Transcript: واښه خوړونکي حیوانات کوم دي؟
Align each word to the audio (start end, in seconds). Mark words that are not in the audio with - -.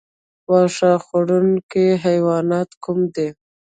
واښه 0.49 0.91
خوړونکي 1.05 1.85
حیوانات 2.03 2.69
کوم 2.83 2.99
دي؟ 3.15 3.27